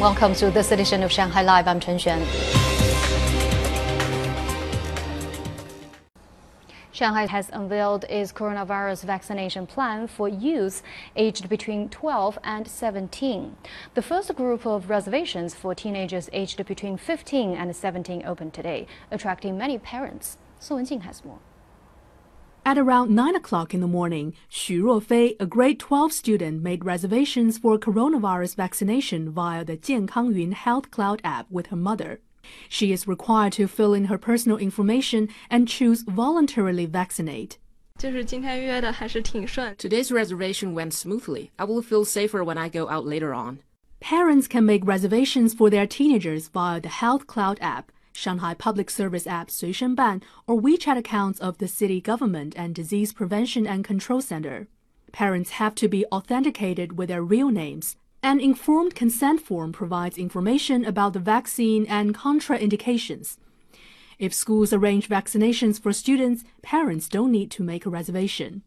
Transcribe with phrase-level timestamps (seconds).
[0.00, 1.68] Welcome to this edition of Shanghai Live.
[1.68, 2.24] I'm Chen Xuan.
[6.90, 10.82] Shanghai has unveiled its coronavirus vaccination plan for youths
[11.16, 13.58] aged between 12 and 17.
[13.92, 19.58] The first group of reservations for teenagers aged between 15 and 17 opened today, attracting
[19.58, 20.38] many parents.
[20.58, 21.40] Song Wenjing has more.
[22.64, 27.56] At around 9 o'clock in the morning, Xu Ruofei, a grade 12 student, made reservations
[27.56, 32.20] for coronavirus vaccination via the Jiankang Yun Health Cloud app with her mother.
[32.68, 37.58] She is required to fill in her personal information and choose voluntarily vaccinate.
[37.98, 38.32] Today's
[40.12, 41.50] reservation went smoothly.
[41.58, 43.60] I will feel safer when I go out later on.
[44.00, 49.26] Parents can make reservations for their teenagers via the Health Cloud app, Shanghai Public Service
[49.26, 54.20] app Suishen Ban, or WeChat accounts of the city government and Disease Prevention and Control
[54.20, 54.68] Center.
[55.12, 57.96] Parents have to be authenticated with their real names.
[58.22, 63.38] An informed consent form provides information about the vaccine and contraindications.
[64.18, 68.62] If schools arrange vaccinations for students, parents don't need to make a reservation.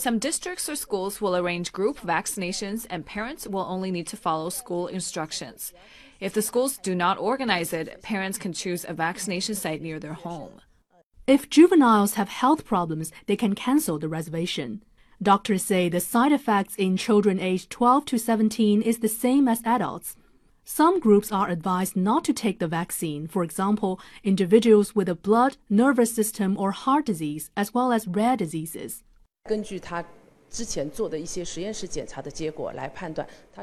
[0.00, 4.48] Some districts or schools will arrange group vaccinations and parents will only need to follow
[4.48, 5.72] school instructions.
[6.20, 10.12] If the schools do not organize it, parents can choose a vaccination site near their
[10.12, 10.60] home.
[11.26, 14.84] If juveniles have health problems, they can cancel the reservation.
[15.20, 19.62] Doctors say the side effects in children aged 12 to 17 is the same as
[19.64, 20.16] adults.
[20.64, 25.56] Some groups are advised not to take the vaccine, for example, individuals with a blood,
[25.68, 29.02] nervous system, or heart disease, as well as rare diseases.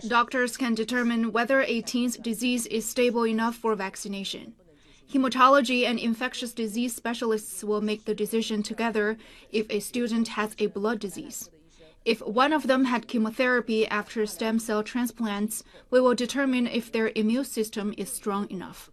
[0.08, 4.54] Doctors can determine whether a teen's disease is stable enough for vaccination.
[5.12, 9.18] Hematology and infectious disease specialists will make the decision together
[9.52, 11.50] if a student has a blood disease.
[12.05, 17.11] If one of them had chemotherapy after stem cell transplants, we will determine if their
[17.15, 18.91] immune system is strong enough.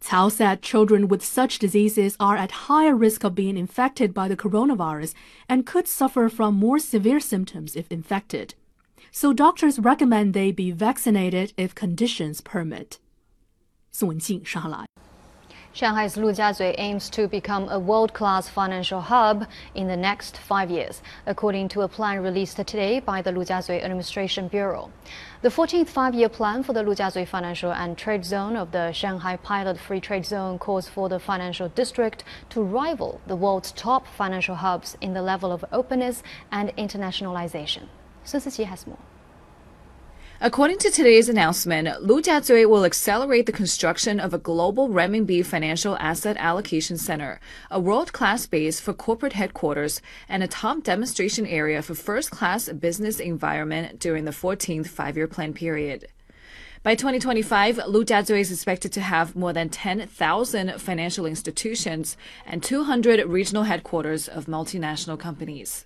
[0.00, 4.36] Cao said children with such diseases are at higher risk of being infected by the
[4.36, 5.14] coronavirus
[5.48, 8.54] and could suffer from more severe symptoms if infected.
[9.10, 12.98] So doctors recommend they be vaccinated if conditions permit.
[13.90, 14.86] 宋文静，上海来。
[15.73, 21.69] Shanghai's Lujiazui aims to become a world-class financial hub in the next five years, according
[21.69, 24.91] to a plan released today by the Lujiazui Administration Bureau.
[25.41, 29.79] The 14th five-year plan for the Lujiazui Financial and Trade Zone of the Shanghai Pilot
[29.79, 34.97] Free Trade Zone calls for the financial district to rival the world's top financial hubs
[34.99, 36.21] in the level of openness
[36.51, 37.83] and internationalization.
[38.25, 38.99] Sun Siqi has more.
[40.43, 46.35] According to today's announcement, Lujiazui will accelerate the construction of a global renminbi financial asset
[46.39, 52.69] allocation center, a world-class base for corporate headquarters, and a top demonstration area for first-class
[52.69, 56.07] business environment during the 14th five-year plan period.
[56.81, 63.65] By 2025, Lujiazui is expected to have more than 10,000 financial institutions and 200 regional
[63.65, 65.85] headquarters of multinational companies.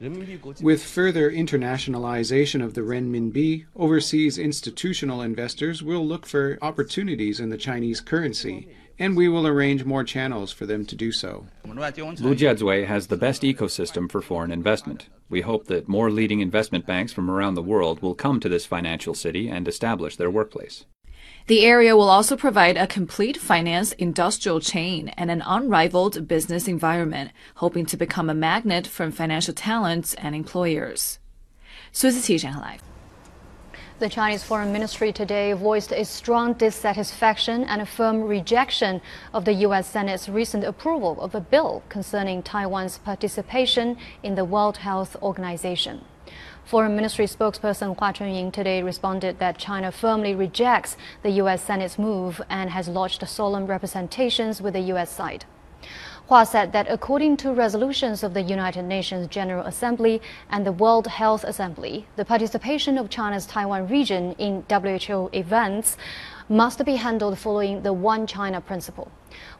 [0.00, 7.56] With further internationalization of the renminbi, overseas institutional investors will look for opportunities in the
[7.56, 8.68] Chinese currency,
[9.00, 11.48] and we will arrange more channels for them to do so.
[11.66, 15.08] Lujiazui has the best ecosystem for foreign investment.
[15.28, 18.66] We hope that more leading investment banks from around the world will come to this
[18.66, 20.84] financial city and establish their workplace.
[21.48, 27.30] The area will also provide a complete finance industrial chain and an unrivaled business environment,
[27.54, 31.18] hoping to become a magnet for financial talents and employers.
[33.98, 39.00] The Chinese Foreign Ministry today voiced a strong dissatisfaction and a firm rejection
[39.34, 39.88] of the U.S.
[39.88, 46.04] Senate's recent approval of a bill concerning Taiwan's participation in the World Health Organization.
[46.68, 51.64] Foreign Ministry spokesperson Hua Chunying today responded that China firmly rejects the U.S.
[51.64, 55.10] Senate's move and has lodged solemn representations with the U.S.
[55.10, 55.46] side.
[56.28, 60.20] Hua said that according to resolutions of the United Nations General Assembly
[60.50, 65.96] and the World Health Assembly, the participation of China's Taiwan region in WHO events
[66.48, 69.10] must be handled following the One China principle.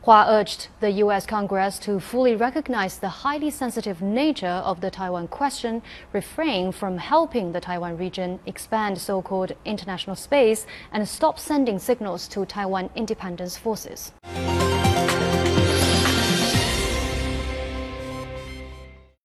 [0.03, 1.25] Hua urged the U.S.
[1.25, 5.83] Congress to fully recognize the highly sensitive nature of the Taiwan question,
[6.13, 12.27] refrain from helping the Taiwan region expand so called international space, and stop sending signals
[12.29, 14.11] to Taiwan independence forces.